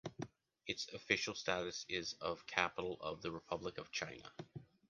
[0.65, 4.33] Its official status is of capital of the Republic of China.